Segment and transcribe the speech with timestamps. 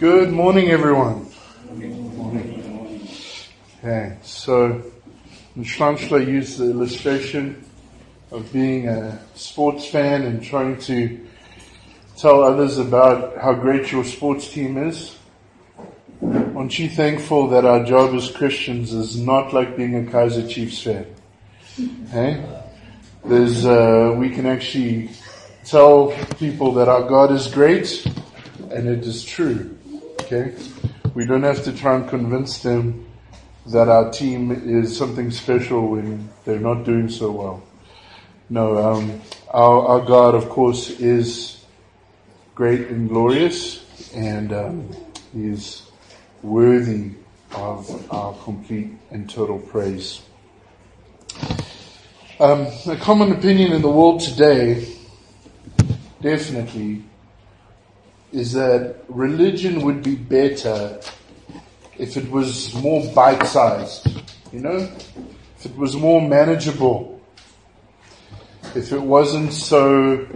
[0.00, 1.30] Good morning, everyone.
[1.72, 3.08] morning.
[3.78, 4.82] Okay, so
[5.56, 7.64] Schlanschler used the illustration
[8.32, 11.24] of being a sports fan and trying to
[12.16, 15.16] tell others about how great your sports team is.
[16.20, 20.82] Aren't you thankful that our job as Christians is not like being a Kaizer Chiefs
[20.82, 21.06] fan?
[22.10, 22.44] Hey?
[23.24, 25.12] There's, uh, we can actually
[25.64, 28.04] tell people that our God is great
[28.72, 29.73] and it is true.
[30.34, 30.56] Okay?
[31.14, 33.06] We don't have to try and convince them
[33.66, 37.62] that our team is something special when they're not doing so well.
[38.50, 39.20] No, um,
[39.50, 41.64] our, our God, of course, is
[42.54, 44.90] great and glorious, and um,
[45.32, 45.82] He is
[46.42, 47.12] worthy
[47.54, 50.20] of our complete and total praise.
[52.40, 54.94] Um, a common opinion in the world today,
[56.20, 57.04] definitely,
[58.34, 61.00] is that religion would be better
[61.96, 64.08] if it was more bite-sized,
[64.52, 64.90] you know?
[65.56, 67.20] If it was more manageable.
[68.74, 70.26] If it wasn't so,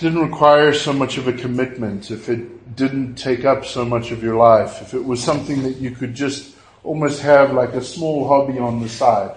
[0.00, 4.22] didn't require so much of a commitment, if it didn't take up so much of
[4.22, 8.26] your life, if it was something that you could just almost have like a small
[8.26, 9.36] hobby on the side.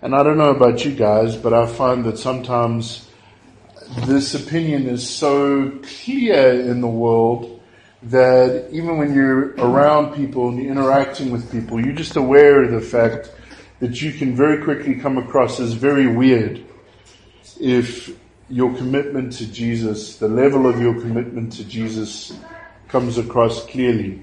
[0.00, 3.09] And I don't know about you guys, but I find that sometimes
[4.06, 7.60] this opinion is so clear in the world
[8.04, 12.70] that even when you're around people and you're interacting with people, you're just aware of
[12.70, 13.32] the fact
[13.80, 16.64] that you can very quickly come across as very weird
[17.58, 18.16] if
[18.48, 22.32] your commitment to Jesus, the level of your commitment to Jesus
[22.88, 24.22] comes across clearly.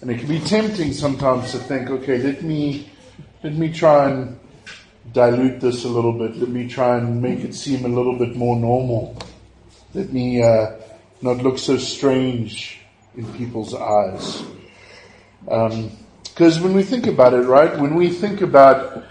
[0.00, 2.90] And it can be tempting sometimes to think, okay, let me,
[3.42, 4.38] let me try and
[5.12, 6.36] dilute this a little bit.
[6.36, 9.16] Let me try and make it seem a little bit more normal.
[9.94, 10.72] Let me uh,
[11.22, 12.80] not look so strange
[13.16, 14.42] in people's eyes.
[15.44, 19.04] Because um, when we think about it, right, when we think about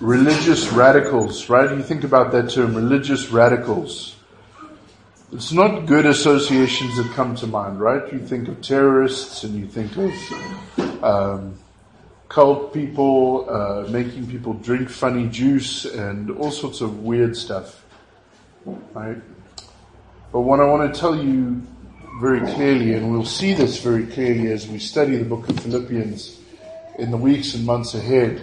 [0.00, 4.16] religious radicals, right, you think about that term, religious radicals.
[5.32, 8.12] It's not good associations that come to mind, right?
[8.12, 11.58] You think of terrorists and you think of um,
[12.28, 17.84] cult people, uh, making people drink funny juice and all sorts of weird stuff.
[18.64, 19.18] Right?
[20.32, 21.62] But what I want to tell you
[22.20, 26.40] very clearly, and we'll see this very clearly as we study the book of Philippians
[26.98, 28.40] in the weeks and months ahead,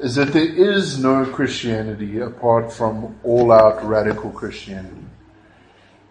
[0.00, 5.04] is that there is no Christianity apart from all out radical Christianity.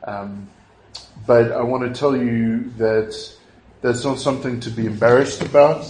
[0.03, 0.49] Um,
[1.25, 3.15] but I want to tell you that
[3.81, 5.85] that's not something to be embarrassed about.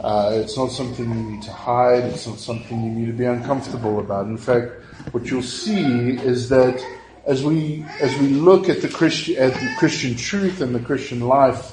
[0.00, 2.04] Uh, it's not something you need to hide.
[2.04, 4.26] It's not something you need to be uncomfortable about.
[4.26, 4.72] In fact,
[5.12, 6.84] what you'll see is that
[7.26, 11.20] as we as we look at the Christian at the Christian truth and the Christian
[11.20, 11.72] life,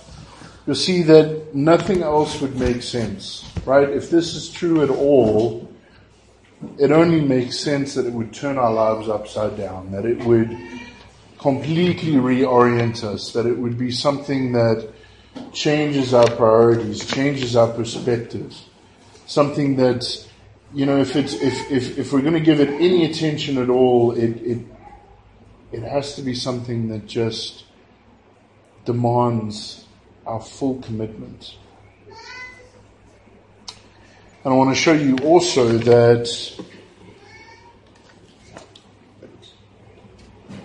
[0.65, 3.89] you'll see that nothing else would make sense, right?
[3.89, 5.67] If this is true at all,
[6.77, 10.55] it only makes sense that it would turn our lives upside down, that it would
[11.39, 14.91] completely reorient us, that it would be something that
[15.53, 18.67] changes our priorities, changes our perspectives.
[19.25, 20.27] Something that,
[20.73, 23.69] you know, if it's, if, if, if we're going to give it any attention at
[23.69, 24.59] all, it, it,
[25.71, 27.65] it has to be something that just
[28.85, 29.85] demands
[30.25, 31.57] our full commitment.
[34.43, 36.27] And I want to show you also that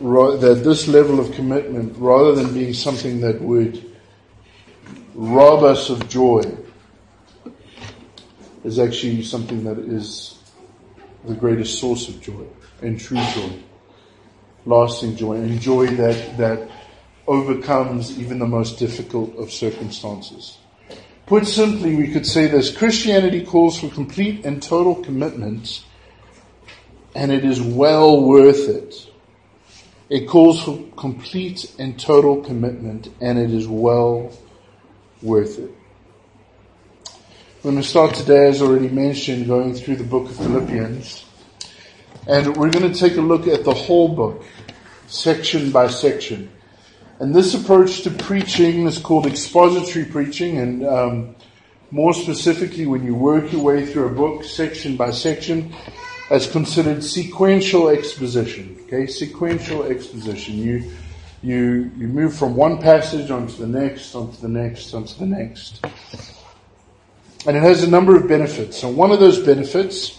[0.01, 3.94] that this level of commitment, rather than being something that would
[5.15, 6.43] rob us of joy
[8.65, 10.39] is actually something that is
[11.25, 12.45] the greatest source of joy
[12.83, 13.53] and true joy,
[14.67, 16.69] lasting joy, and joy that, that
[17.27, 20.59] overcomes even the most difficult of circumstances.
[21.27, 25.85] Put simply, we could say this, Christianity calls for complete and total commitment,
[27.15, 29.11] and it is well worth it.
[30.11, 34.33] It calls for complete and total commitment, and it is well
[35.25, 35.71] worth it.
[37.63, 41.25] We're going to start today, as already mentioned, going through the book of Philippians.
[42.29, 44.45] And we're going to take a look at the whole book,
[45.07, 46.51] section by section.
[47.21, 50.59] And this approach to preaching is called expository preaching.
[50.59, 51.37] And um,
[51.91, 55.73] more specifically, when you work your way through a book, section by section,
[56.31, 58.79] as considered sequential exposition.
[58.83, 60.59] Okay, sequential exposition.
[60.59, 60.93] You
[61.45, 65.85] you, you move from one passage onto the next, onto the next, onto the next.
[67.47, 68.83] And it has a number of benefits.
[68.83, 70.19] And one of those benefits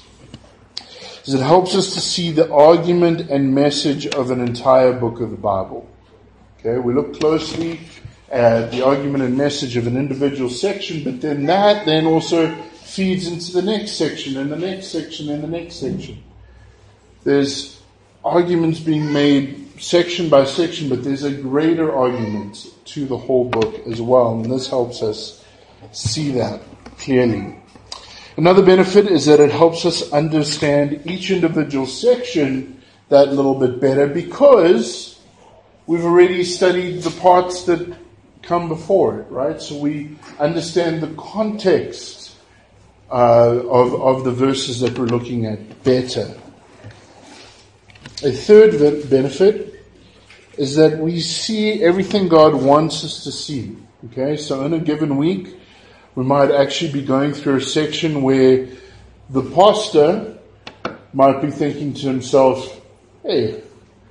[1.24, 5.32] is it helps us to see the argument and message of an entire book of
[5.32, 5.90] the Bible.
[6.60, 7.80] Okay, we look closely
[8.30, 13.28] at the argument and message of an individual section, but then that then also feeds
[13.28, 16.24] into the next section and the next section and the next section.
[17.24, 17.82] There's
[18.24, 23.86] arguments being made section by section, but there's a greater argument to the whole book
[23.88, 25.44] as well, and this helps us
[25.92, 26.62] see that
[26.98, 27.56] clearly.
[28.38, 34.08] Another benefit is that it helps us understand each individual section that little bit better
[34.08, 35.22] because
[35.88, 37.96] we've already studied the parts that
[38.42, 39.62] come before it, right?
[39.62, 42.36] So we understand the context
[43.10, 46.36] uh, of, of the verses that we're looking at better.
[48.24, 49.84] A third benefit
[50.58, 53.76] is that we see everything God wants us to see.
[54.06, 55.58] Okay, so in a given week,
[56.16, 58.68] we might actually be going through a section where
[59.30, 60.38] the pastor
[61.12, 62.82] might be thinking to himself,
[63.24, 63.62] hey,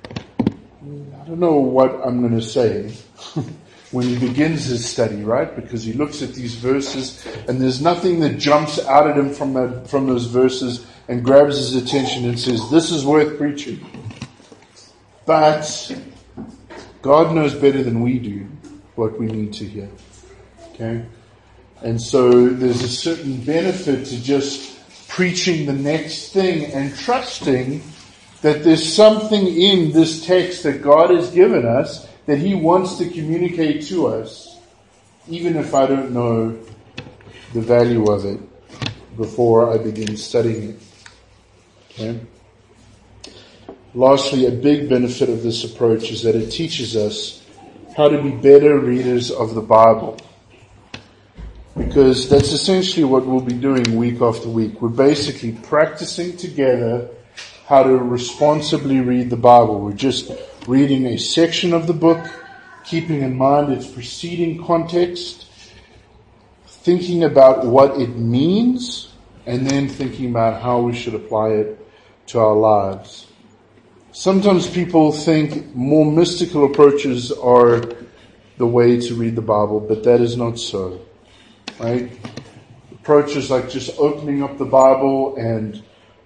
[0.05, 2.95] I don't know what I'm going to say
[3.91, 5.55] when he begins his study, right?
[5.55, 9.53] Because he looks at these verses and there's nothing that jumps out at him from,
[9.53, 13.83] that, from those verses and grabs his attention and says, this is worth preaching.
[15.25, 15.91] But
[17.01, 18.47] God knows better than we do
[18.95, 19.89] what we need to hear.
[20.73, 21.05] Okay?
[21.81, 24.75] And so there's a certain benefit to just
[25.07, 27.81] preaching the next thing and trusting
[28.41, 33.09] that there's something in this text that God has given us that He wants to
[33.09, 34.59] communicate to us,
[35.27, 36.57] even if I don't know
[37.53, 38.39] the value of it
[39.17, 40.79] before I begin studying it.
[41.91, 42.19] Okay?
[43.95, 47.41] Lastly, a big benefit of this approach is that it teaches us
[47.95, 50.17] how to be better readers of the Bible
[51.77, 54.81] because that's essentially what we'll be doing week after week.
[54.81, 57.09] We're basically practicing together
[57.67, 59.79] how to responsibly read the Bible.
[59.79, 60.29] We're just
[60.67, 62.27] reading a section of the book,
[62.83, 65.45] keeping in mind its preceding context,
[66.67, 69.13] thinking about what it means,
[69.45, 71.87] and then thinking about how we should apply it
[72.27, 73.27] to our lives.
[74.15, 77.81] Sometimes people think more mystical approaches are
[78.57, 81.01] the way to read the Bible, but that is not so
[81.79, 82.09] right?
[82.93, 85.83] Approaches like just opening up the Bible and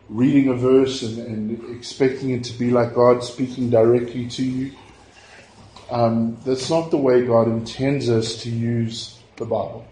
[0.07, 4.71] reading a verse and, and expecting it to be like God speaking directly to you.
[5.89, 9.87] Um, that's not the way God intends us to use the Bible.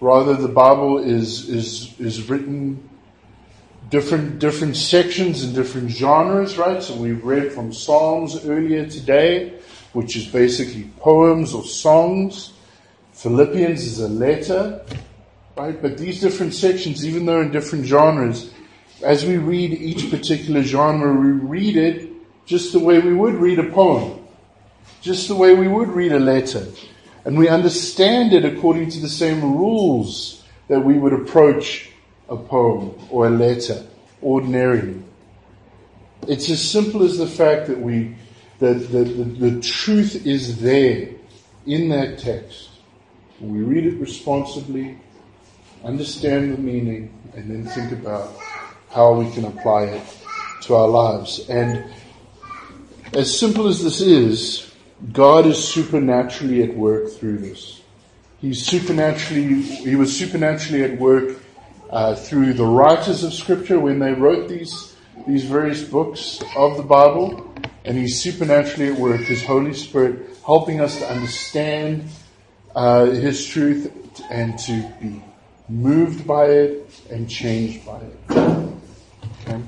[0.00, 2.88] Rather, the Bible is is is written
[3.92, 6.82] different different sections and different genres, right?
[6.82, 9.60] So we read from Psalms earlier today,
[9.92, 12.54] which is basically poems or songs.
[13.12, 14.82] Philippians is a letter,
[15.56, 15.80] right?
[15.80, 18.50] But these different sections, even though in different genres,
[19.04, 22.08] as we read each particular genre, we read it
[22.46, 24.24] just the way we would read a poem,
[25.02, 26.66] just the way we would read a letter.
[27.26, 31.91] And we understand it according to the same rules that we would approach
[32.32, 33.84] a poem or a letter
[34.22, 35.02] ordinarily.
[36.26, 38.16] It's as simple as the fact that we,
[38.58, 41.10] that the, the, the truth is there
[41.66, 42.70] in that text.
[43.40, 44.98] We read it responsibly,
[45.84, 48.34] understand the meaning, and then think about
[48.90, 50.02] how we can apply it
[50.62, 51.48] to our lives.
[51.48, 51.84] And
[53.14, 54.72] as simple as this is,
[55.12, 57.82] God is supernaturally at work through this.
[58.38, 61.41] He's supernaturally, he was supernaturally at work
[61.92, 64.92] uh, through the writers of Scripture when they wrote these
[65.26, 70.80] these various books of the Bible, and he's supernaturally at work, His Holy Spirit, helping
[70.80, 72.08] us to understand
[72.74, 73.92] uh, His truth
[74.30, 75.22] and to be
[75.68, 78.16] moved by it and changed by it.
[78.30, 79.62] Okay?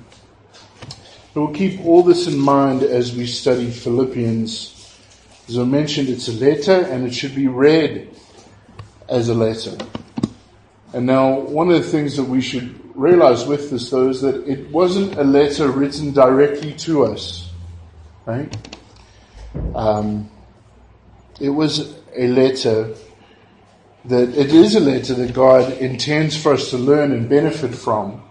[1.35, 4.71] But we'll keep all this in mind as we study Philippians.
[5.49, 8.09] As I mentioned, it's a letter and it should be read
[9.09, 9.76] as a letter.
[10.95, 14.47] And now, one of the things that we should realize with this, though, is that
[14.47, 17.51] it wasn't a letter written directly to us,
[18.27, 18.57] right?
[19.75, 20.31] Um,
[21.41, 22.95] it was a letter
[24.05, 28.23] that it is a letter that God intends for us to learn and benefit from.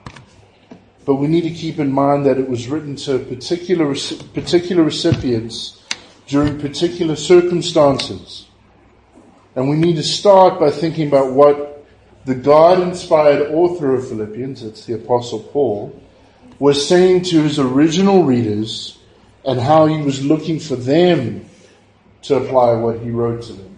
[1.05, 3.93] But we need to keep in mind that it was written to particular,
[4.33, 5.83] particular recipients
[6.27, 8.47] during particular circumstances.
[9.53, 11.72] And we need to start by thinking about what
[12.25, 16.01] the God inspired author of Philippians, it's the Apostle Paul,
[16.59, 18.97] was saying to his original readers
[19.45, 21.45] and how he was looking for them
[22.23, 23.77] to apply what he wrote to them.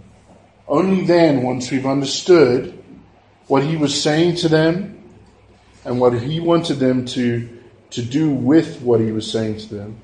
[0.67, 2.83] Only then, once we've understood
[3.47, 5.03] what he was saying to them
[5.83, 7.49] and what he wanted them to
[7.91, 9.97] to do with what he was saying to them,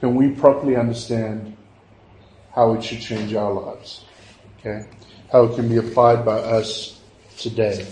[0.00, 1.56] can we properly understand
[2.52, 4.04] how it should change our lives?
[4.58, 4.86] Okay?
[5.30, 6.95] How it can be applied by us
[7.38, 7.86] today.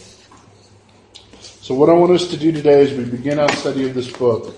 [1.40, 4.10] So what I want us to do today as we begin our study of this
[4.10, 4.54] book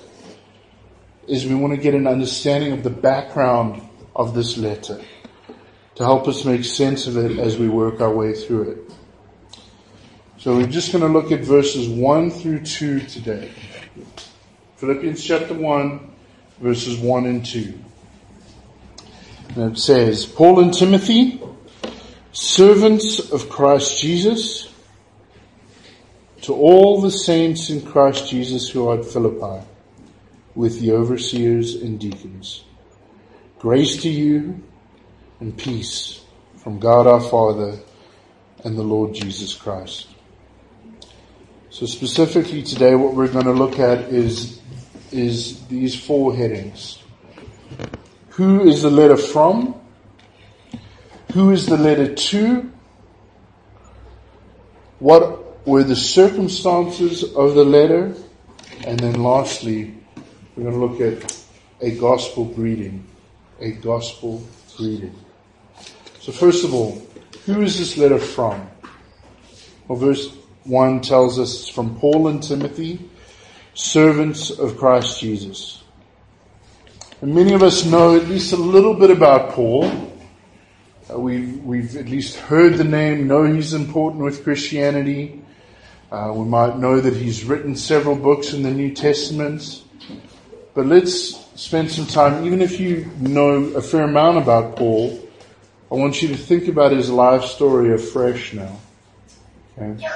[1.28, 3.82] is we want to get an understanding of the background
[4.14, 5.00] of this letter
[5.96, 8.92] to help us make sense of it as we work our way through it.
[10.38, 13.50] So we're just going to look at verses 1 through 2 today.
[14.76, 16.10] Philippians chapter 1,
[16.60, 17.78] verses 1 and 2.
[19.56, 21.40] And it says, Paul and Timothy,
[22.32, 24.72] servants of Christ Jesus,
[26.46, 29.66] to all the saints in Christ Jesus who are at Philippi,
[30.54, 32.62] with the overseers and deacons.
[33.58, 34.62] Grace to you
[35.40, 36.22] and peace
[36.58, 37.80] from God our Father
[38.62, 40.06] and the Lord Jesus Christ.
[41.70, 44.60] So specifically today what we're going to look at is,
[45.10, 47.02] is these four headings.
[48.30, 49.80] Who is the letter from?
[51.32, 52.70] Who is the letter to?
[55.00, 58.14] What were the circumstances of the letter?
[58.86, 59.94] And then lastly,
[60.54, 61.44] we're going to look at
[61.80, 63.04] a gospel greeting.
[63.60, 64.46] A gospel
[64.76, 65.14] greeting.
[66.20, 67.02] So first of all,
[67.44, 68.68] who is this letter from?
[69.88, 73.10] Well, verse 1 tells us it's from Paul and Timothy,
[73.74, 75.82] servants of Christ Jesus.
[77.22, 79.84] And many of us know at least a little bit about Paul.
[81.10, 85.42] Uh, we've, we've at least heard the name, know he's important with Christianity.
[86.10, 89.82] Uh, we might know that he's written several books in the New Testament.
[90.74, 95.18] But let's spend some time, even if you know a fair amount about Paul,
[95.90, 98.76] I want you to think about his life story afresh now.
[99.78, 100.06] Okay?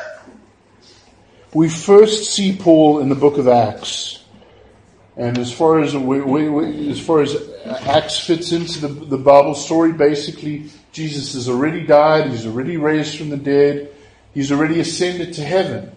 [1.54, 4.22] We first see Paul in the book of Acts.
[5.16, 9.18] And as far as we, we, we, as far as Acts fits into the, the
[9.18, 13.92] Bible story, basically Jesus has already died, he's already raised from the dead,
[14.34, 15.92] he's already ascended to heaven.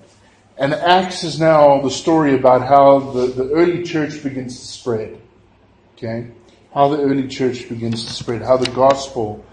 [0.58, 5.20] And Acts is now the story about how the, the early church begins to spread.
[5.96, 6.32] Okay?
[6.74, 9.46] how the early church begins to spread, how the gospel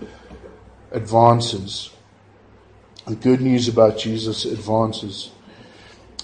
[0.90, 1.90] advances.
[3.06, 5.30] The good news about Jesus advances.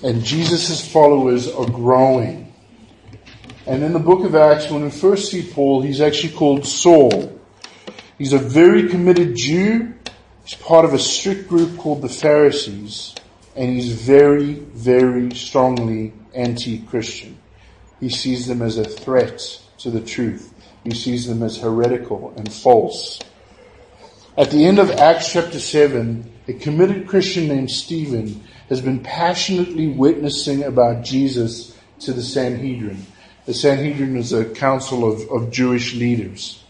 [0.03, 2.53] And Jesus' followers are growing.
[3.67, 7.39] And in the book of Acts, when we first see Paul, he's actually called Saul.
[8.17, 9.95] He's a very committed Jew.
[10.47, 13.17] He's part of a strict group called the Pharisees.
[13.57, 17.37] And he's very, very strongly anti-Christian.
[17.99, 19.41] He sees them as a threat
[19.79, 20.55] to the truth.
[20.85, 23.19] He sees them as heretical and false.
[24.39, 29.89] At the end of Acts chapter 7, a committed Christian named Stephen has been passionately
[29.89, 33.05] witnessing about Jesus to the Sanhedrin.
[33.47, 36.63] The Sanhedrin is a council of, of Jewish leaders.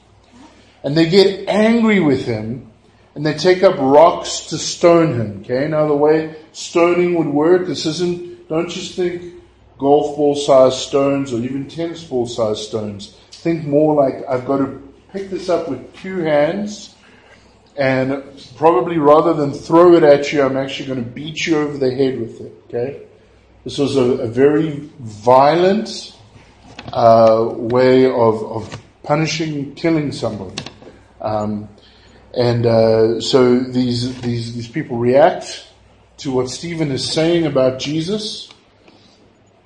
[0.83, 2.71] And they get angry with him
[3.17, 5.41] and they take up rocks to stone him.
[5.41, 9.35] Okay, now the way stoning would work, this isn't, don't just think
[9.79, 14.57] golf ball sized stones or even tennis ball sized stones think more like I've got
[14.57, 14.83] to
[15.13, 16.97] pick this up with two hands
[17.77, 18.25] and
[18.57, 21.95] probably rather than throw it at you, I'm actually going to beat you over the
[21.95, 22.53] head with it.
[22.67, 23.07] Okay?
[23.63, 26.17] This was a, a very violent
[26.93, 30.65] uh, way of, of punishing, killing somebody.
[31.21, 31.69] Um,
[32.37, 35.67] and uh, so these, these, these people react
[36.19, 38.51] to what Stephen is saying about Jesus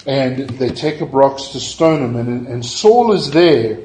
[0.07, 2.17] and they take up rocks to stone him.
[2.17, 3.81] And, and Saul is there.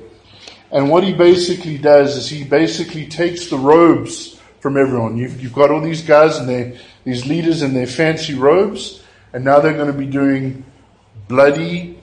[0.72, 5.18] And what he basically does is he basically takes the robes from everyone.
[5.18, 9.44] You've, you've got all these guys and they, these leaders in their fancy robes, and
[9.44, 10.64] now they're going to be doing
[11.28, 12.00] bloody,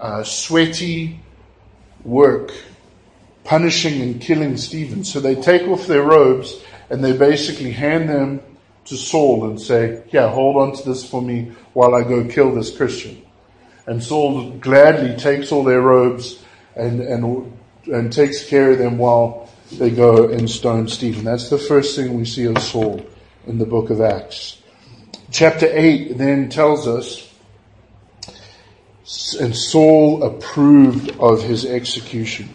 [0.00, 1.20] uh, sweaty
[2.04, 2.52] work,
[3.48, 5.02] punishing and killing Stephen.
[5.02, 8.42] So they take off their robes and they basically hand them
[8.84, 12.54] to Saul and say, "Yeah, hold on to this for me while I go kill
[12.54, 13.22] this Christian."
[13.86, 16.44] And Saul gladly takes all their robes
[16.76, 17.50] and, and,
[17.86, 21.24] and takes care of them while they go and stone Stephen.
[21.24, 23.00] That's the first thing we see of Saul
[23.46, 24.60] in the book of Acts.
[25.30, 27.34] Chapter 8 then tells us,
[29.40, 32.54] and Saul approved of his execution.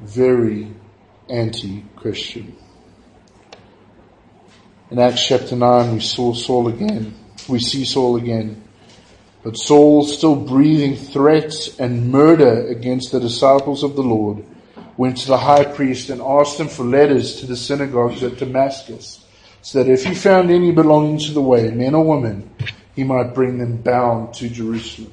[0.00, 0.72] Very
[1.28, 2.56] anti-Christian.
[4.90, 7.14] In Acts chapter 9, we saw Saul again.
[7.48, 8.62] We see Saul again.
[9.42, 14.44] But Saul, still breathing threats and murder against the disciples of the Lord,
[14.96, 19.24] went to the high priest and asked him for letters to the synagogues at Damascus,
[19.62, 22.50] so that if he found any belonging to the way, men or women,
[22.94, 25.12] he might bring them bound to Jerusalem.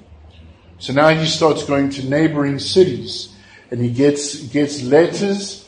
[0.80, 3.33] So now he starts going to neighboring cities
[3.74, 5.68] and he gets, gets letters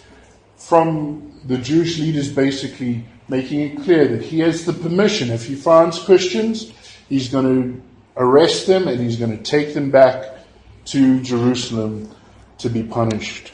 [0.58, 5.32] from the Jewish leaders basically making it clear that he has the permission.
[5.32, 6.72] If he finds Christians,
[7.10, 7.82] he's going to
[8.16, 10.38] arrest them and he's going to take them back
[10.86, 12.14] to Jerusalem
[12.60, 13.52] to be punished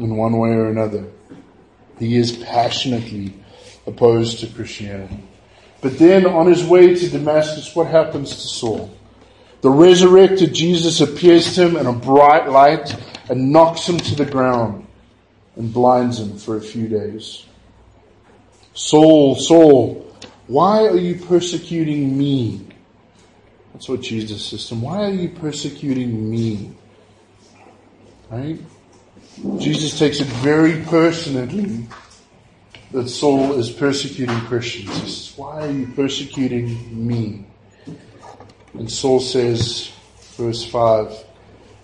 [0.00, 1.06] in one way or another.
[2.00, 3.32] He is passionately
[3.86, 5.22] opposed to Christianity.
[5.82, 8.92] But then on his way to Damascus, what happens to Saul?
[9.60, 12.96] The resurrected Jesus appears to him in a bright light
[13.28, 14.86] and knocks him to the ground
[15.56, 17.44] and blinds him for a few days.
[18.74, 20.14] Saul, Saul,
[20.46, 22.66] why are you persecuting me?
[23.72, 24.82] That's what Jesus says to him.
[24.82, 26.72] Why are you persecuting me?
[28.30, 28.58] Right?
[29.58, 31.86] Jesus takes it very personally
[32.92, 34.88] that Saul is persecuting Christians.
[34.88, 37.44] He says, Why are you persecuting me?
[38.74, 39.90] And Saul says,
[40.36, 41.24] verse 5,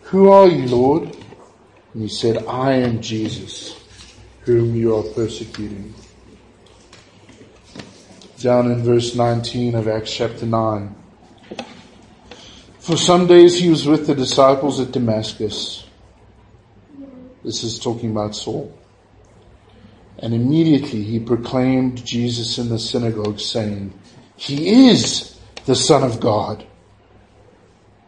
[0.03, 1.17] Who are you, Lord?
[1.95, 3.81] And he said, I am Jesus,
[4.41, 5.95] whom you are persecuting.
[8.41, 10.95] Down in verse 19 of Acts chapter 9.
[12.81, 15.87] For some days he was with the disciples at Damascus.
[17.45, 18.77] This is talking about Saul.
[20.19, 23.93] And immediately he proclaimed Jesus in the synagogue saying,
[24.37, 26.67] He is the Son of God.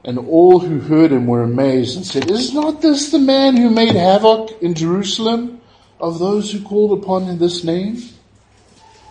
[0.07, 3.69] And all who heard him were amazed and said, Is not this the man who
[3.69, 5.61] made havoc in Jerusalem
[5.99, 8.01] of those who called upon this name?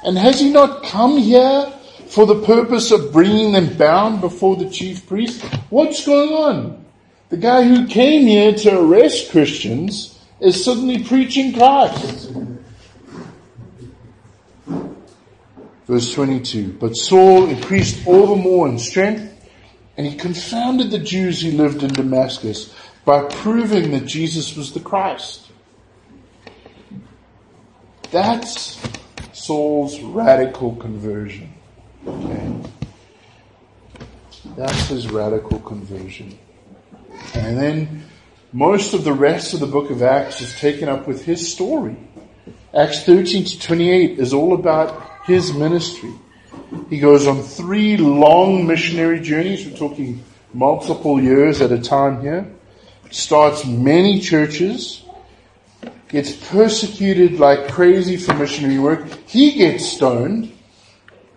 [0.05, 1.73] And has he not come here
[2.07, 5.43] for the purpose of bringing them bound before the chief priest?
[5.69, 6.85] What's going on?
[7.27, 12.31] The guy who came here to arrest Christians is suddenly preaching Christ.
[15.87, 16.77] Verse 22.
[16.79, 19.34] But Saul increased all the more in strength,
[19.97, 22.73] and he confounded the Jews who lived in Damascus
[23.05, 25.51] by proving that Jesus was the Christ.
[28.11, 28.81] That's
[29.33, 31.53] Saul's radical conversion.
[32.07, 32.55] Okay?
[34.57, 36.37] That's his radical conversion.
[37.33, 38.03] And then
[38.53, 41.97] most of the rest of the book of Acts is taken up with his story.
[42.73, 46.13] Acts 13 to 28 is all about his ministry.
[46.89, 49.65] He goes on three long missionary journeys.
[49.65, 52.51] We're talking multiple years at a time here.
[53.11, 55.03] Starts many churches.
[56.09, 59.05] Gets persecuted like crazy for missionary work.
[59.27, 60.51] He gets stoned.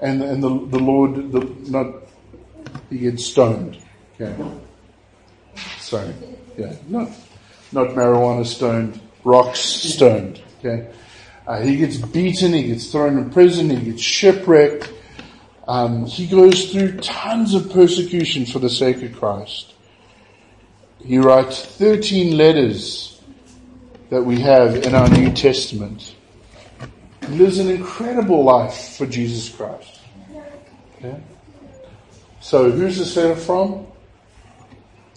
[0.00, 1.94] And, and the, the Lord, the, not,
[2.88, 3.78] he gets stoned.
[4.20, 4.34] Okay.
[5.78, 6.14] Sorry.
[6.56, 6.76] Yeah.
[6.88, 7.10] Not,
[7.72, 9.00] not marijuana stoned.
[9.24, 10.40] Rocks stoned.
[10.58, 10.90] Okay.
[11.46, 14.92] Uh, he gets beaten, he gets thrown in prison, he gets shipwrecked.
[15.68, 19.74] Um, he goes through tons of persecution for the sake of Christ.
[21.04, 23.20] He writes 13 letters
[24.08, 26.14] that we have in our New Testament.
[27.28, 30.00] He lives an incredible life for Jesus Christ.
[30.96, 31.20] Okay?
[32.40, 33.86] So who's this letter from?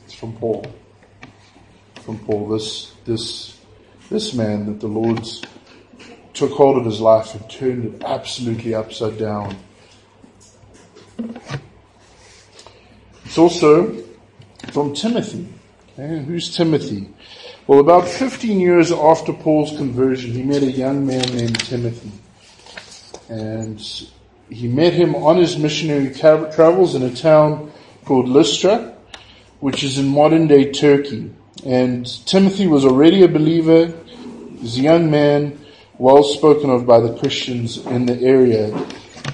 [0.04, 0.66] It's from Paul.
[2.02, 3.58] From Paul, this this
[4.10, 5.42] this man that the Lord's
[6.34, 9.56] took hold of his life and turned it absolutely upside down.
[13.26, 14.04] It's also
[14.72, 15.48] from Timothy.
[15.98, 17.10] Okay, who's Timothy?
[17.68, 22.12] Well, about 15 years after Paul's conversion, he met a young man named Timothy.
[23.30, 23.80] And
[24.50, 27.72] he met him on his missionary travels in a town
[28.06, 28.96] called Lystra,
[29.60, 31.32] which is in modern day Turkey.
[31.66, 33.88] And Timothy was already a believer.
[33.88, 35.58] He was a young man
[35.98, 38.74] well spoken of by the Christians in the area.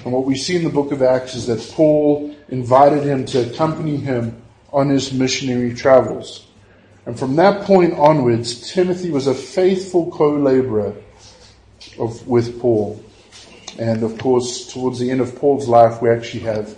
[0.04, 3.50] And what we see in the book of Acts is that Paul invited him to
[3.50, 4.40] accompany him
[4.72, 6.46] on his missionary travels.
[7.06, 10.94] And from that point onwards, Timothy was a faithful co-laborer
[11.98, 13.02] of, with Paul.
[13.78, 16.76] And of course, towards the end of Paul's life, we actually have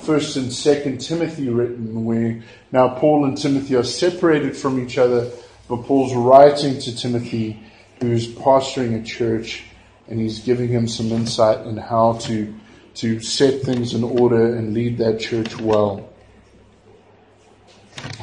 [0.00, 5.30] First and Second Timothy written, where now Paul and Timothy are separated from each other,
[5.68, 7.60] but Paul's writing to Timothy
[8.00, 9.64] who's pastoring a church
[10.08, 12.54] and he's giving him some insight in how to,
[12.94, 16.08] to set things in order and lead that church well.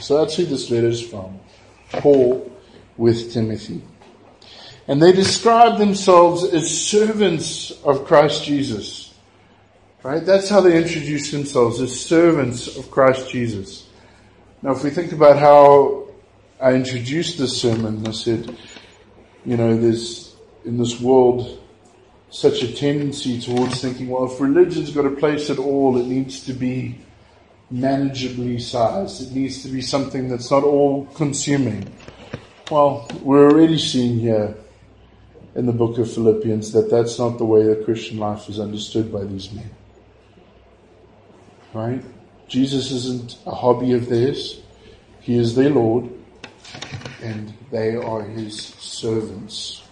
[0.02, 1.40] So that's who this letter is from.
[1.92, 2.52] Paul
[2.98, 3.82] with Timothy.
[4.88, 9.14] And they describe themselves as servants of Christ Jesus.
[10.04, 10.24] Right?
[10.24, 13.88] That's how they introduce themselves as servants of Christ Jesus.
[14.62, 16.08] Now, if we think about how
[16.62, 18.56] I introduced this sermon, I said,
[19.46, 21.62] you know, there's in this world
[22.36, 26.44] such a tendency towards thinking, well, if religion's got a place at all, it needs
[26.44, 27.00] to be
[27.72, 29.22] manageably sized.
[29.22, 31.90] It needs to be something that's not all consuming.
[32.70, 34.54] Well, we're already seeing here
[35.56, 39.14] in the book of Philippians that that's not the way the Christian life is understood
[39.14, 39.70] by these men.
[41.74, 42.04] Right?
[42.50, 44.60] Jesus isn't a hobby of theirs.
[45.22, 46.10] He is their Lord
[47.22, 49.84] and they are his servants.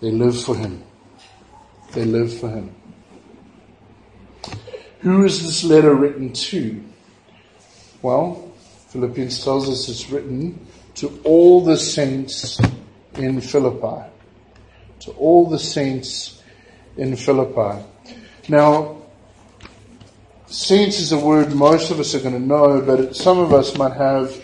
[0.00, 0.84] They live for him.
[1.92, 2.74] They live for him.
[5.00, 6.82] Who is this letter written to?
[8.00, 8.52] Well,
[8.88, 12.60] Philippians tells us it's written to all the saints
[13.14, 14.08] in Philippi.
[15.00, 16.42] To all the saints
[16.96, 17.84] in Philippi.
[18.48, 19.02] Now,
[20.46, 23.76] saints is a word most of us are going to know, but some of us
[23.76, 24.40] might have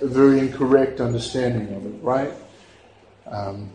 [0.00, 2.32] a very incorrect understanding of it, right?
[3.26, 3.70] Um,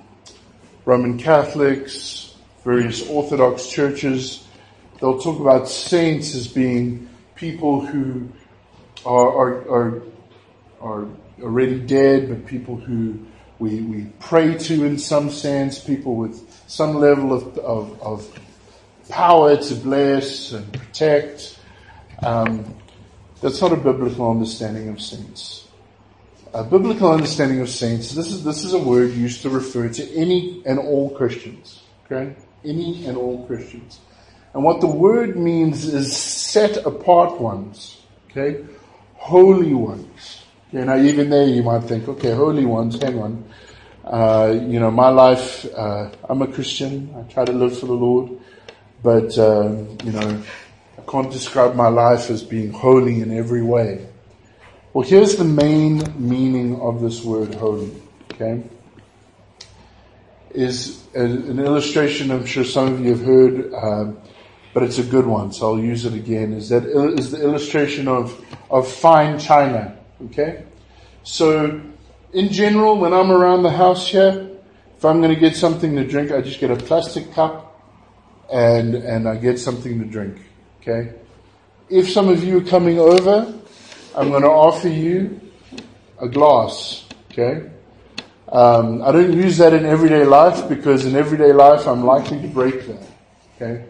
[0.85, 2.32] Roman Catholics,
[2.63, 4.47] various Orthodox churches,
[4.99, 8.29] they'll talk about saints as being people who
[9.05, 10.01] are, are, are,
[10.81, 11.07] are
[11.41, 13.19] already dead, but people who
[13.59, 18.39] we, we pray to in some sense, people with some level of, of, of
[19.09, 21.59] power to bless and protect.
[22.21, 22.75] Um,
[23.41, 25.67] that's not a biblical understanding of saints.
[26.53, 30.15] A biblical understanding of saints, this is, this is a word used to refer to
[30.15, 31.81] any and all Christians.
[32.05, 32.35] Okay?
[32.65, 33.99] Any and all Christians.
[34.53, 38.01] And what the word means is set apart ones.
[38.29, 38.65] Okay?
[39.15, 40.43] Holy ones.
[40.71, 43.45] You know, even there you might think, okay, holy ones, hang on.
[44.03, 47.13] Uh, you know, my life, uh, I'm a Christian.
[47.17, 48.31] I try to live for the Lord.
[49.01, 49.69] But, uh,
[50.03, 50.43] you know,
[50.97, 54.07] I can't describe my life as being holy in every way.
[54.93, 57.91] Well, here's the main meaning of this word holy,
[58.33, 58.63] okay?
[60.53, 64.11] Is an illustration I'm sure some of you have heard, uh,
[64.73, 66.53] but it's a good one, so I'll use it again.
[66.53, 68.39] Is that is the illustration of,
[68.69, 70.63] of fine china, okay?
[71.23, 71.81] So,
[72.33, 74.49] in general, when I'm around the house here,
[74.97, 77.81] if I'm going to get something to drink, I just get a plastic cup
[78.51, 80.37] and, and I get something to drink,
[80.81, 81.13] okay?
[81.89, 83.53] If some of you are coming over,
[84.15, 85.41] I'm going to offer you
[86.19, 87.05] a glass.
[87.31, 87.69] Okay?
[88.53, 92.47] Um, I don't use that in everyday life because in everyday life I'm likely to
[92.47, 93.03] break that.
[93.55, 93.83] Okay?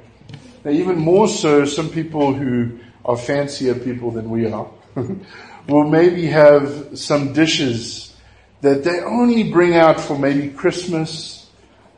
[0.64, 4.70] Now, even more so, some people who are fancier people than we are
[5.68, 8.16] will maybe have some dishes
[8.62, 11.52] that they only bring out for maybe Christmas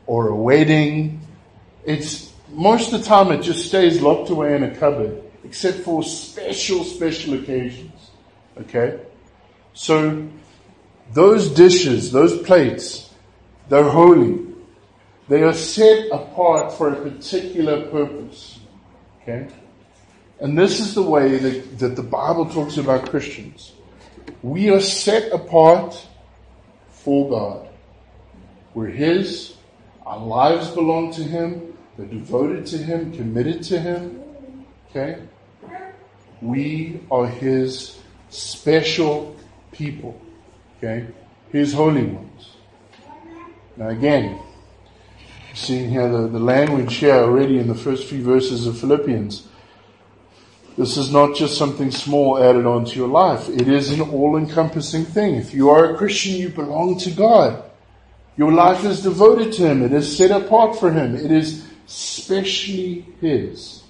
[0.08, 1.20] or a wedding.
[1.84, 6.02] It's most of the time it just stays locked away in a cupboard, except for
[6.02, 8.10] special, special occasions.
[8.58, 8.98] Okay?
[9.72, 10.28] So,
[11.12, 13.12] those dishes, those plates,
[13.68, 14.46] they're holy.
[15.28, 18.60] They are set apart for a particular purpose.
[19.22, 19.48] Okay?
[20.40, 23.72] And this is the way that, that the Bible talks about Christians.
[24.42, 26.06] We are set apart
[26.90, 27.68] for God.
[28.74, 29.54] We're His.
[30.04, 31.76] Our lives belong to Him.
[31.96, 34.22] They're devoted to Him, committed to Him.
[34.90, 35.22] Okay?
[36.42, 39.34] We are His special
[39.72, 40.20] people.
[40.78, 41.06] Okay?
[41.50, 42.50] His holy ones.
[43.76, 44.38] Now again,
[45.54, 49.46] seeing here the, the language here already in the first few verses of Philippians.
[50.76, 53.48] This is not just something small added on to your life.
[53.48, 55.36] It is an all-encompassing thing.
[55.36, 57.62] If you are a Christian, you belong to God.
[58.36, 59.82] Your life is devoted to Him.
[59.82, 61.16] It is set apart for Him.
[61.16, 63.82] It is specially His.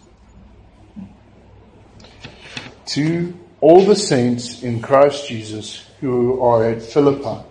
[2.87, 7.45] To all the saints in Christ Jesus who are at Philippi.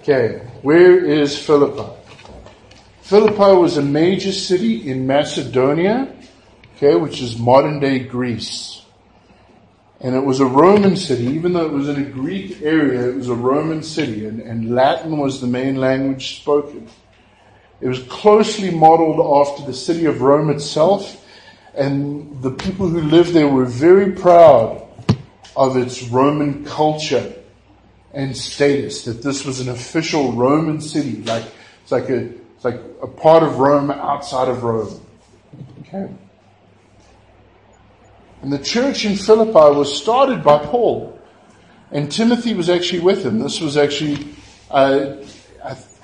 [0.00, 1.92] Okay, where is Philippi?
[3.02, 6.14] Philippi was a major city in Macedonia,
[6.76, 8.82] okay, which is modern day Greece.
[10.00, 13.16] And it was a Roman city, even though it was in a Greek area, it
[13.16, 16.88] was a Roman city, and, and Latin was the main language spoken.
[17.80, 21.24] It was closely modeled after the city of Rome itself,
[21.74, 24.87] and the people who lived there were very proud
[25.58, 27.34] of its Roman culture
[28.14, 31.44] and status, that this was an official Roman city, like
[31.82, 35.00] it's like a it's like a part of Rome outside of Rome.
[35.80, 36.08] Okay.
[38.42, 41.18] And the church in Philippi was started by Paul.
[41.90, 43.38] And Timothy was actually with him.
[43.38, 44.28] This was actually,
[44.70, 45.16] uh,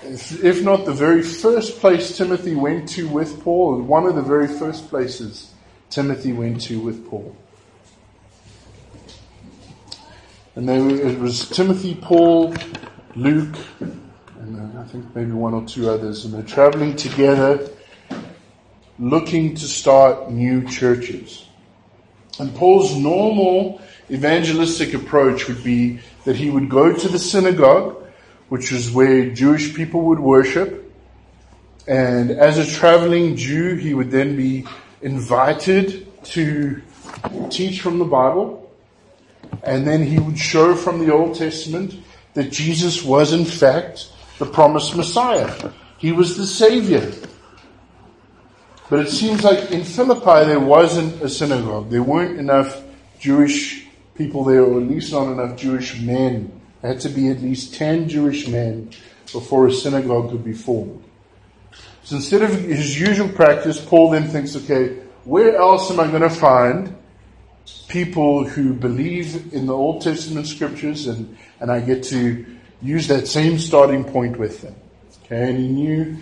[0.02, 4.48] if not the very first place Timothy went to with Paul, one of the very
[4.48, 5.52] first places
[5.90, 7.36] Timothy went to with Paul.
[10.56, 12.54] And there, it was Timothy, Paul,
[13.16, 17.68] Luke, and uh, I think maybe one or two others, and they're traveling together
[19.00, 21.44] looking to start new churches.
[22.38, 27.96] And Paul's normal evangelistic approach would be that he would go to the synagogue,
[28.48, 30.88] which is where Jewish people would worship,
[31.88, 34.66] and as a traveling Jew, he would then be
[35.02, 36.80] invited to
[37.50, 38.63] teach from the Bible
[39.62, 41.94] and then he would show from the Old Testament
[42.34, 45.70] that Jesus was in fact the promised Messiah.
[45.98, 47.12] He was the Savior.
[48.90, 51.90] But it seems like in Philippi there wasn't a synagogue.
[51.90, 52.82] There weren't enough
[53.18, 56.60] Jewish people there, or at least not enough Jewish men.
[56.82, 58.90] There had to be at least 10 Jewish men
[59.32, 61.02] before a synagogue could be formed.
[62.02, 66.22] So instead of his usual practice, Paul then thinks, okay, where else am I going
[66.22, 66.94] to find
[67.88, 72.44] people who believe in the Old Testament scriptures and, and I get to
[72.82, 74.74] use that same starting point with them.
[75.24, 76.16] Okay, and he knew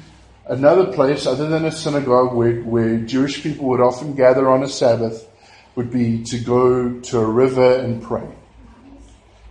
[0.46, 4.68] another place other than a synagogue where, where Jewish people would often gather on a
[4.68, 5.28] Sabbath
[5.74, 8.28] would be to go to a river and pray.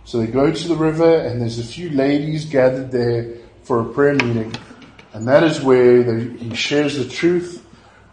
[0.04, 3.92] So they go to the river and there's a few ladies gathered there for a
[3.92, 4.54] prayer meeting.
[5.12, 7.64] And that is where he shares the truth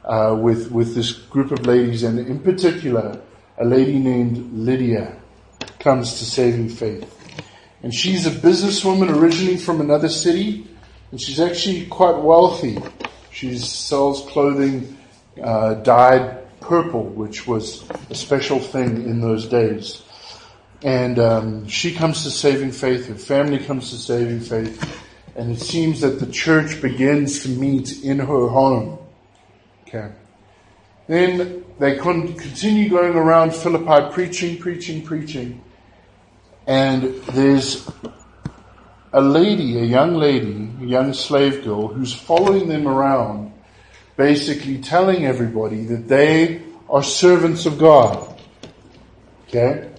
[0.04, 3.22] uh, with, with this group of ladies and in particular
[3.60, 5.16] a lady named Lydia
[5.80, 7.16] comes to saving faith.
[7.84, 10.68] And she's a businesswoman originally from another city,
[11.12, 12.78] and she's actually quite wealthy.
[13.32, 14.98] She sells clothing
[15.42, 20.04] uh, dyed purple, which was a special thing in those days.
[20.82, 25.04] And um, she comes to saving faith, her family comes to saving faith,
[25.36, 29.00] and it seems that the church begins to meet in her home.
[29.88, 30.12] Okay.
[31.08, 35.64] Then they continue going around Philippi preaching, preaching, preaching.
[36.68, 37.90] And there's
[39.14, 43.54] a lady, a young lady, a young slave girl who's following them around,
[44.18, 48.38] basically telling everybody that they are servants of God.
[49.48, 49.90] Okay?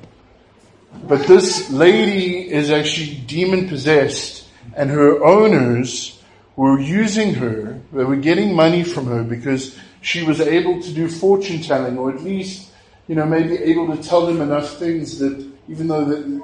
[1.05, 6.21] But this lady is actually demon possessed and her owners
[6.57, 11.09] were using her, they were getting money from her because she was able to do
[11.09, 12.71] fortune telling, or at least,
[13.07, 16.43] you know, maybe able to tell them enough things that even though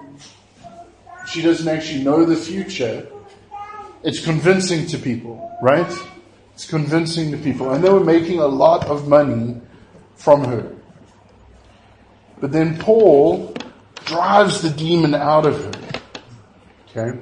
[1.24, 3.06] she doesn't actually know the future,
[4.02, 6.08] it's convincing to people, right?
[6.54, 7.72] It's convincing to people.
[7.72, 9.60] And they were making a lot of money
[10.14, 10.72] from her.
[12.40, 13.54] But then Paul
[14.04, 16.00] drives the demon out of her.
[16.90, 17.18] Okay?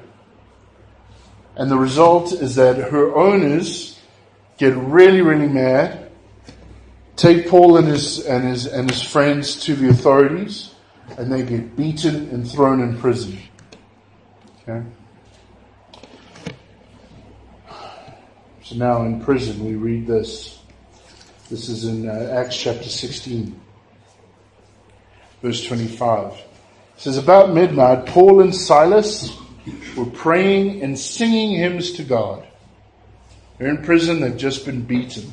[1.57, 4.01] And the result is that her owners
[4.59, 6.04] get really, really mad
[7.16, 10.74] take Paul and his, and his, and his friends to the authorities,
[11.18, 13.38] and they get beaten and thrown in prison.
[14.62, 14.85] Okay?
[18.62, 20.62] So now in prison we read this.
[21.50, 23.61] This is in uh, Acts chapter 16,
[25.42, 26.33] verse 25.
[26.33, 26.40] It
[26.96, 29.37] says, About midnight, Paul and Silas
[29.94, 32.46] were praying and singing hymns to God.
[33.59, 35.33] They're in prison, they've just been beaten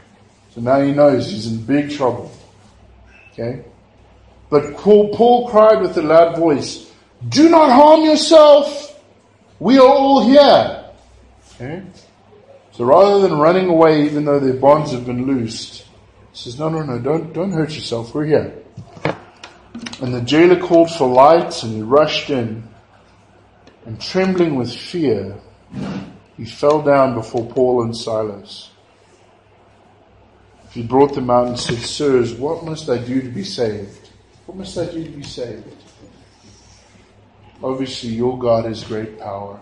[0.53, 2.31] So now he knows he's in big trouble.
[3.31, 3.63] Okay?
[4.49, 6.91] But Paul cried with a loud voice,
[7.29, 8.99] Do not harm yourself.
[9.59, 10.85] We are all here.
[11.55, 11.83] Okay?
[12.73, 15.85] So rather than running away even though their bonds have been loosed,
[16.31, 18.13] he says, No, no, no, don't, don't hurt yourself.
[18.13, 18.53] We're here.
[20.01, 22.67] And the jailer called for lights and he rushed in.
[23.85, 25.35] And trembling with fear,
[26.37, 28.70] he fell down before Paul and Silas.
[30.71, 34.09] He brought them out and said, Sirs, what must I do to be saved?
[34.45, 35.75] What must I do to be saved?
[37.63, 39.59] Obviously, your God has great power.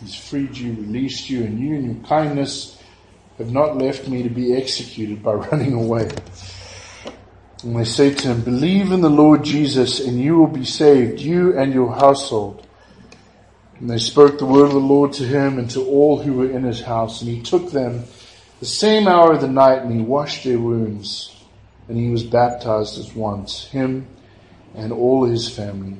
[0.00, 2.82] He's freed you, released you, and you in your kindness
[3.38, 6.10] have not left me to be executed by running away.
[7.62, 11.20] And they say to him, believe in the Lord Jesus and you will be saved,
[11.20, 12.66] you and your household.
[13.78, 16.50] And they spoke the word of the Lord to him and to all who were
[16.50, 17.22] in his house.
[17.22, 18.04] And he took them
[18.62, 21.34] the same hour of the night and he washed their wounds.
[21.88, 24.06] And he was baptized at once, him
[24.76, 25.96] and all his family.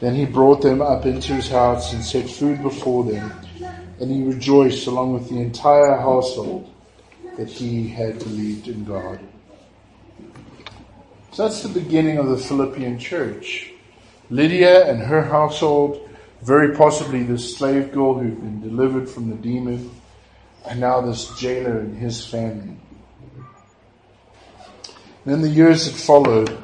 [0.00, 3.30] Then he brought them up into his house and set food before them.
[4.00, 6.72] And he rejoiced along with the entire household
[7.36, 9.20] that he had believed in God.
[11.32, 13.70] So that's the beginning of the Philippian church.
[14.30, 16.08] Lydia and her household,
[16.40, 19.90] very possibly this slave girl who'd been delivered from the demon,
[20.66, 22.76] and now this jailer and his family.
[25.26, 26.56] In the years that followed,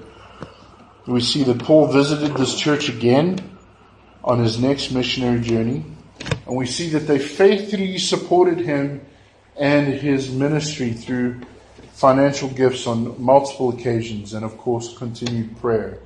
[1.06, 3.38] we see that Paul visited this church again
[4.22, 5.84] on his next missionary journey,
[6.46, 9.00] and we see that they faithfully supported him
[9.56, 11.40] and his ministry through
[11.92, 15.98] financial gifts on multiple occasions, and of course, continued prayer.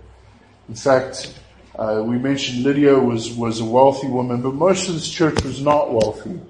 [0.68, 1.34] In fact,
[1.76, 5.60] uh, we mentioned Lydia was, was a wealthy woman, but most of this church was
[5.60, 6.40] not wealthy.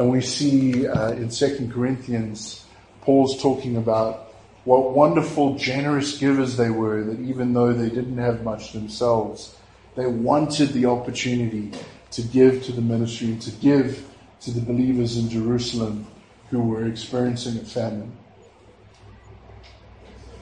[0.00, 2.64] And we see uh, in Second Corinthians,
[3.02, 4.32] Paul's talking about
[4.64, 9.58] what wonderful, generous givers they were, that even though they didn't have much themselves,
[9.96, 11.70] they wanted the opportunity
[12.12, 14.08] to give to the ministry to give
[14.40, 16.06] to the believers in Jerusalem
[16.48, 18.10] who were experiencing a famine.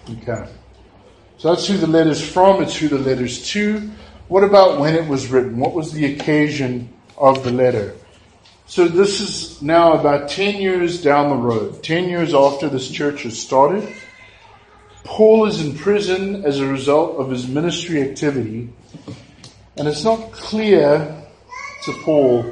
[0.08, 0.48] Okay.
[1.38, 3.90] So that's who the letter's from, it's who the letter's to.
[4.28, 5.58] What about when it was written?
[5.58, 7.96] What was the occasion of the letter?
[8.68, 13.22] So this is now about 10 years down the road, 10 years after this church
[13.22, 13.88] has started.
[15.04, 18.68] Paul is in prison as a result of his ministry activity,
[19.78, 21.24] and it's not clear
[21.84, 22.42] to Paul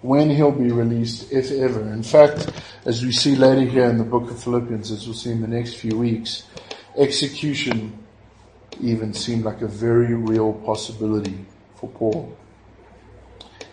[0.00, 1.92] when he'll be released, if ever.
[1.92, 2.50] In fact,
[2.84, 5.46] as we see later here in the book of Philippians, as we'll see in the
[5.46, 6.42] next few weeks,
[6.96, 8.04] execution
[8.80, 11.46] even seemed like a very real possibility
[11.76, 12.36] for Paul.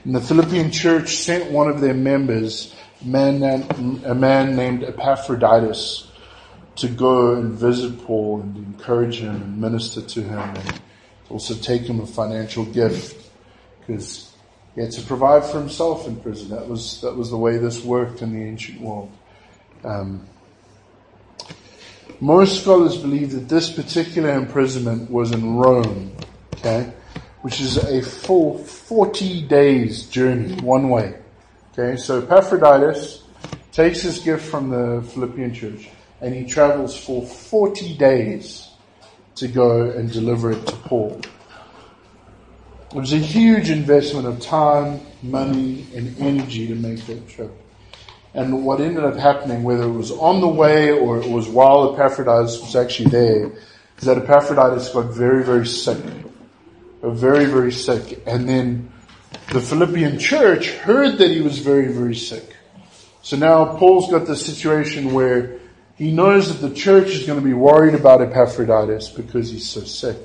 [0.04, 6.10] And the Philippian church sent one of their members, a man, named Epaphroditus,
[6.78, 10.82] to go and visit Paul and encourage him and minister to him and
[11.30, 13.30] also take him a financial gift
[13.82, 14.32] because
[14.76, 16.50] he had to provide for himself in prison.
[16.50, 19.12] That was, that was the way this worked in the ancient world.
[19.84, 20.26] Um,
[22.22, 26.16] most scholars believe that this particular imprisonment was in Rome,
[26.56, 26.94] okay,
[27.42, 31.18] which is a full 40 days journey one way.
[31.74, 33.24] Okay, so Epaphroditus
[33.72, 35.90] takes his gift from the Philippian church
[36.22, 38.70] and he travels for 40 days
[39.36, 41.22] to go and deliver it to Paul.
[42.92, 47.52] It was a huge investment of time, money, and energy to make that trip.
[48.34, 51.94] And what ended up happening, whether it was on the way or it was while
[51.94, 53.52] Epaphroditus was actually there,
[53.98, 55.98] is that Epaphroditus got very, very sick.
[57.02, 58.24] Very, very sick.
[58.26, 58.92] And then
[59.52, 62.56] the Philippian church heard that he was very, very sick.
[63.22, 65.60] So now Paul's got this situation where
[65.96, 69.82] he knows that the church is going to be worried about Epaphroditus because he's so
[69.82, 70.18] sick.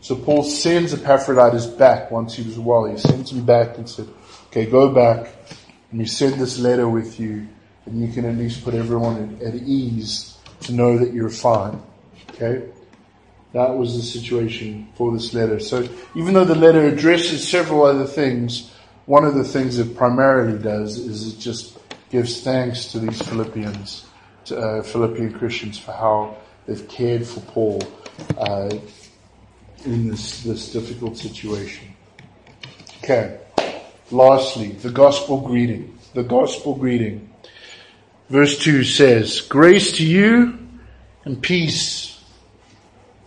[0.00, 2.84] So Paul sends Epaphroditus back once he was well.
[2.84, 4.08] He sends him back and said,
[4.48, 5.32] okay, go back
[5.90, 7.46] and you send this letter with you,
[7.86, 11.80] and you can at least put everyone at ease to know that you're fine.
[12.30, 12.68] Okay?
[13.52, 15.60] That was the situation for this letter.
[15.60, 18.70] So even though the letter addresses several other things,
[19.06, 21.78] one of the things it primarily does is it just
[22.10, 24.06] gives thanks to these Philippians,
[24.46, 27.82] to, uh, Philippian Christians for how they've cared for Paul
[28.36, 28.70] uh,
[29.84, 31.94] in this, this difficult situation.
[32.98, 33.38] Okay.
[34.10, 35.98] Lastly, the gospel greeting.
[36.14, 37.30] The gospel greeting.
[38.28, 40.58] Verse 2 says, Grace to you
[41.24, 42.15] and peace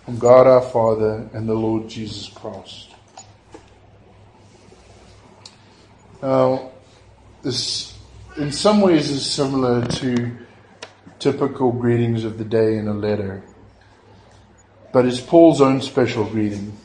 [0.10, 2.90] from God our Father and the Lord Jesus Christ.
[6.20, 6.72] Now,
[7.44, 7.96] this
[8.36, 10.36] in some ways is similar to
[11.20, 13.44] typical greetings of the day in a letter,
[14.92, 16.76] but it's Paul's own special greeting.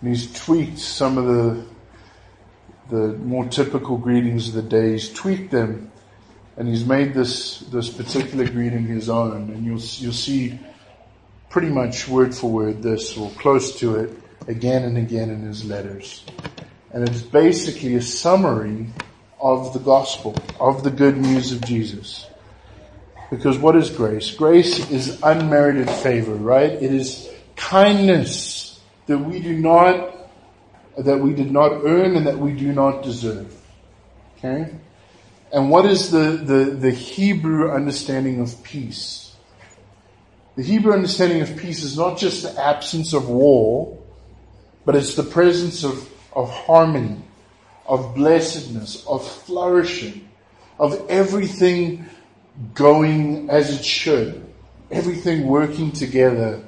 [0.00, 1.66] And he's tweaked some of the
[2.90, 4.92] the more typical greetings of the day.
[4.92, 5.90] He's tweaked them
[6.56, 9.50] and he's made this, this particular greeting his own.
[9.50, 10.60] And you'll, you'll see
[11.50, 14.16] pretty much word for word this or close to it
[14.48, 16.24] again and again in his letters.
[16.92, 18.86] And it's basically a summary
[19.40, 22.26] of the gospel, of the good news of Jesus.
[23.30, 24.30] Because what is grace?
[24.34, 26.70] Grace is unmerited favor, right?
[26.70, 30.16] It is kindness that we do not
[30.98, 33.56] that we did not earn and that we do not deserve.
[34.38, 34.74] Okay?
[35.52, 39.29] And what is the, the, the Hebrew understanding of peace?
[40.56, 43.96] The Hebrew understanding of peace is not just the absence of war,
[44.84, 47.22] but it's the presence of, of harmony,
[47.86, 50.28] of blessedness, of flourishing,
[50.78, 52.06] of everything
[52.74, 54.44] going as it should,
[54.90, 56.64] everything working together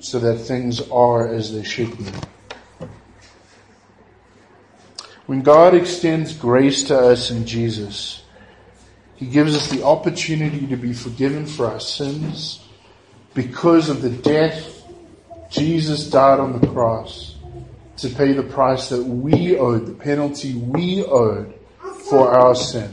[0.00, 2.04] so that things are as they should be.
[5.26, 8.23] When God extends grace to us in Jesus,
[9.16, 12.66] He gives us the opportunity to be forgiven for our sins
[13.32, 14.74] because of the death
[15.54, 17.36] Jesus died on the cross
[17.98, 21.54] to pay the price that we owed, the penalty we owed
[22.10, 22.92] for our sin.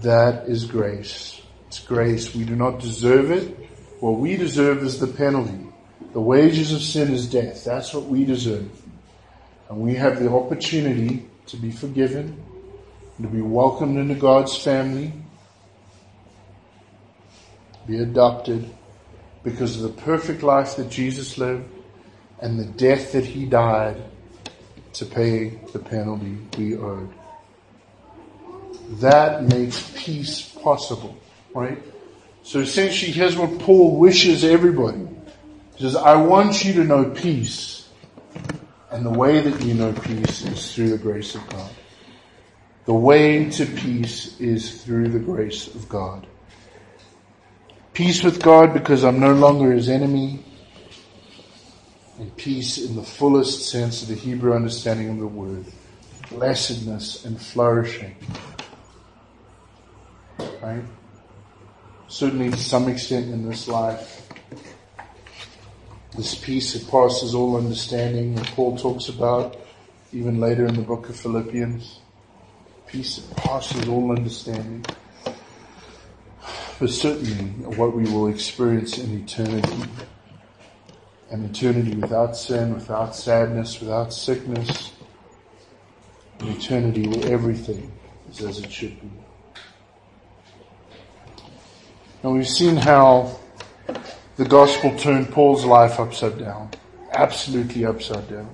[0.00, 1.40] That is grace.
[1.68, 2.34] It's grace.
[2.34, 3.56] We do not deserve it.
[4.00, 5.66] What we deserve is the penalty.
[6.12, 7.64] The wages of sin is death.
[7.64, 8.70] That's what we deserve.
[9.68, 12.42] And we have the opportunity to be forgiven,
[13.20, 15.12] to be welcomed into God's family,
[17.86, 18.68] be adopted
[19.42, 21.68] because of the perfect life that Jesus lived
[22.40, 23.96] and the death that he died
[24.92, 27.12] to pay the penalty we owed.
[29.00, 31.16] That makes peace possible,
[31.54, 31.82] right?
[32.42, 35.06] So essentially, here's what Paul wishes everybody.
[35.76, 37.88] He says, I want you to know peace.
[38.90, 41.70] And the way that you know peace is through the grace of God.
[42.88, 46.26] The way to peace is through the grace of God.
[47.92, 50.42] Peace with God because I'm no longer his enemy.
[52.18, 55.66] And peace in the fullest sense of the Hebrew understanding of the word.
[56.30, 58.16] Blessedness and flourishing.
[60.62, 60.82] Right?
[62.08, 64.30] Certainly to some extent in this life
[66.16, 69.58] this peace that passes all understanding that Paul talks about
[70.10, 72.00] even later in the book of Philippians.
[72.88, 74.82] Peace that passes all understanding.
[76.80, 77.44] But certainly
[77.76, 79.82] what we will experience in eternity.
[81.30, 84.92] An eternity without sin, without sadness, without sickness.
[86.40, 87.92] An eternity where everything
[88.30, 89.10] is as it should be.
[92.22, 93.38] And we've seen how
[94.36, 96.70] the gospel turned Paul's life upside down.
[97.12, 98.48] Absolutely upside down.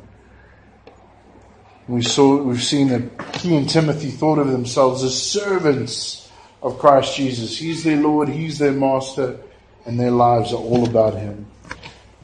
[1.86, 6.30] We saw, we've seen that he and Timothy thought of themselves as servants
[6.62, 7.58] of Christ Jesus.
[7.58, 9.38] He's their Lord, He's their Master,
[9.84, 11.46] and their lives are all about Him.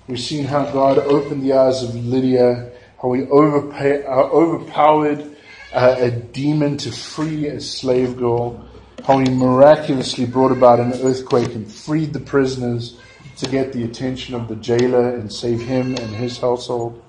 [0.08, 5.36] We've seen how God opened the eyes of Lydia, how He overpay, uh, overpowered
[5.74, 8.66] uh, a demon to free a slave girl,
[9.04, 12.98] how He miraculously brought about an earthquake and freed the prisoners,
[13.40, 17.02] to get the attention of the jailer and save him and his household.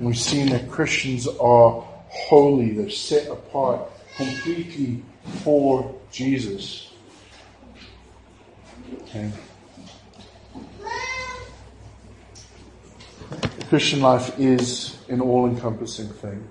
[0.00, 5.02] We've seen that Christians are holy, they're set apart completely
[5.42, 6.92] for Jesus.
[9.02, 9.30] Okay.
[13.68, 16.46] Christian life is an all-encompassing thing.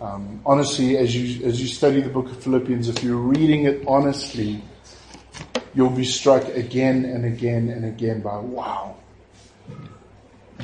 [0.00, 3.84] Um, honestly, as you as you study the book of Philippians, if you're reading it
[3.86, 4.62] honestly,
[5.74, 8.96] you'll be struck again and again and again by wow.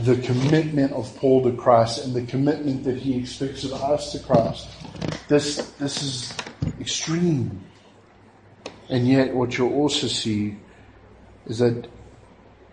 [0.02, 4.18] The commitment of Paul to Christ and the commitment that he expects of us to
[4.18, 4.68] Christ.
[5.28, 6.34] This, this is
[6.80, 7.64] extreme.
[8.88, 10.56] And yet what you'll also see
[11.46, 11.88] is that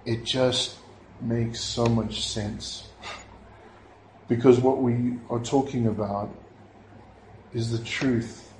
[0.05, 0.78] it just
[1.21, 2.89] makes so much sense.
[4.28, 6.30] Because what we are talking about
[7.53, 8.53] is the truth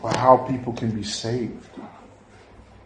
[0.00, 1.68] for how people can be saved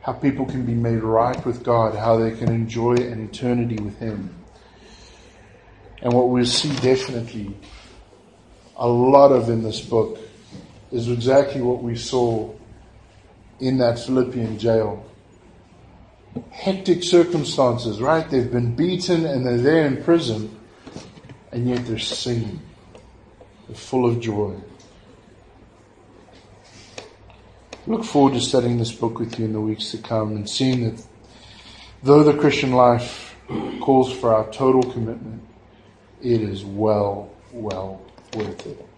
[0.09, 3.99] how people can be made right with God, how they can enjoy an eternity with
[3.99, 4.35] Him.
[6.03, 7.55] And what we'll see definitely
[8.77, 10.19] a lot of in this book
[10.93, 12.55] is exactly what we saw
[13.61, 15.05] in that Philippian jail.
[16.51, 18.29] Hectic circumstances, right?
[18.31, 20.57] They've been beaten and they're there in prison,
[21.51, 22.61] and yet they're singing.
[23.67, 24.55] They're full of joy.
[27.89, 30.85] look forward to studying this book with you in the weeks to come and seeing
[30.85, 31.03] that
[32.03, 33.35] though the Christian life
[33.81, 35.43] calls for our total commitment,
[36.23, 38.01] it is well, well
[38.35, 38.89] worth it.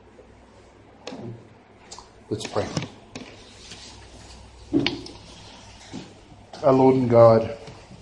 [2.28, 2.66] Let's pray.
[6.62, 7.56] Our Lord and God,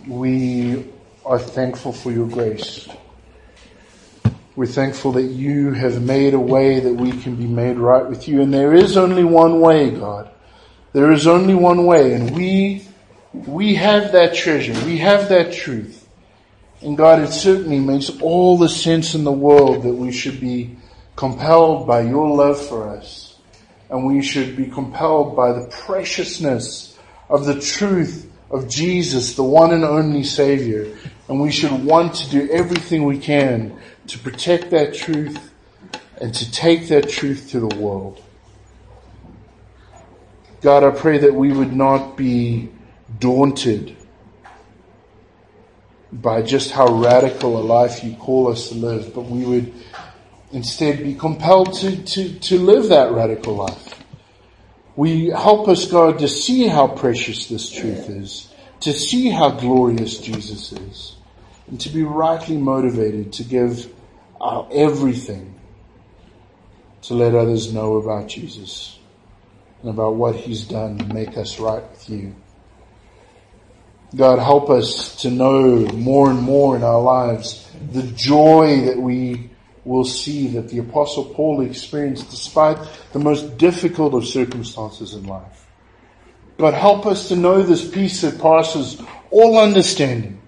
[0.07, 0.93] we
[1.25, 2.89] are thankful for your grace.
[4.57, 8.27] We're thankful that you have made a way that we can be made right with
[8.27, 8.43] you.
[8.43, 10.31] And there is only one way, God.
[10.93, 12.85] There is only one way, and we,
[13.33, 14.73] we have that treasure.
[14.85, 15.98] We have that truth.
[16.81, 20.77] And God, it certainly makes all the sense in the world that we should be
[21.17, 23.29] compelled by your love for us
[23.91, 26.97] and we should be compelled by the preciousness
[27.29, 30.97] of the truth of Jesus, the one and only Savior.
[31.29, 35.53] And we should want to do everything we can to protect that truth
[36.21, 38.23] and to take that truth to the world.
[40.61, 42.71] God, I pray that we would not be
[43.19, 43.98] daunted
[46.13, 49.73] by just how radical a life you call us to live, but we would
[50.53, 53.95] instead be compelled to, to, to live that radical life.
[54.97, 60.19] We help us, God, to see how precious this truth is, to see how glorious
[60.19, 61.17] Jesus is,
[61.69, 63.93] and to be rightly motivated to give
[64.41, 65.55] our everything
[67.03, 68.99] to let others know about Jesus
[69.83, 72.35] and about what he's done to make us right with you.
[74.17, 79.51] God, help us to know more and more in our lives the joy that we
[79.85, 82.79] will see that the apostle Paul experienced despite
[83.13, 85.67] the most difficult of circumstances in life.
[86.59, 89.01] God, help us to know this peace that passes
[89.31, 90.41] all understanding.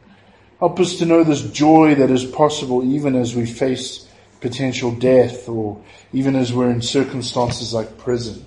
[0.59, 4.09] Help us to know this joy that is possible even as we face
[4.41, 5.83] potential death or
[6.13, 8.45] even as we're in circumstances like prison.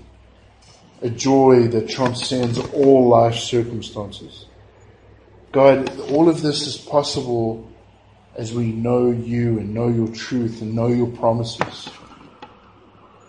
[1.01, 4.45] A joy that transcends all life circumstances.
[5.53, 7.71] God, all of this is possible
[8.35, 11.89] as we know you and know your truth and know your promises.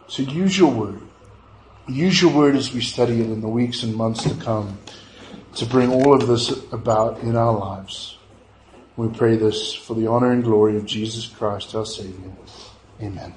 [0.08, 1.02] So use your word.
[1.86, 4.78] Use your word as we study it in the weeks and months to come
[5.56, 8.16] to bring all of this about in our lives.
[8.96, 12.32] We pray this for the honor and glory of Jesus Christ, our Savior.
[13.02, 13.34] Amen.